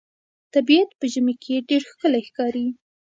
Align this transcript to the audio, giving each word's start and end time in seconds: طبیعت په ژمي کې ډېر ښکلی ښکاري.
طبیعت 0.53 0.89
په 0.99 1.05
ژمي 1.13 1.35
کې 1.43 1.55
ډېر 1.69 1.81
ښکلی 1.89 2.21
ښکاري. 2.27 2.67